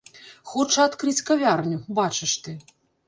[0.51, 2.57] Хоча адкрыць кавярню, бачыш ты!